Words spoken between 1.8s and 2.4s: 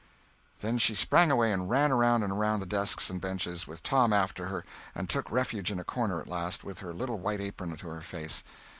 around and